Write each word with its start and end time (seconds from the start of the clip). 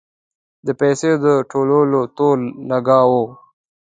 د 0.65 0.67
پیسو 0.79 1.11
د 1.23 1.25
ټولولو 1.51 1.99
تور 2.17 2.37
لګاوه. 2.69 3.23